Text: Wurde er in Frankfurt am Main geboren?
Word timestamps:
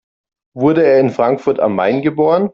Wurde 0.55 0.83
er 0.83 0.99
in 0.99 1.11
Frankfurt 1.11 1.59
am 1.59 1.75
Main 1.75 2.01
geboren? 2.01 2.49